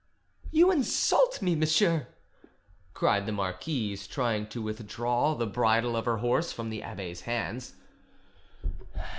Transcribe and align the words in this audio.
"You 0.49 0.71
insult 0.71 1.43
me, 1.43 1.55
monsieur!" 1.55 2.07
cried 2.95 3.27
the 3.27 3.31
marquise, 3.31 4.07
trying 4.07 4.47
to 4.47 4.59
withdraw 4.59 5.35
the 5.35 5.45
bridle 5.45 5.95
of 5.95 6.05
her 6.05 6.17
horse 6.17 6.51
from 6.51 6.71
the 6.71 6.81
abbe's 6.81 7.21
hands. 7.29 7.75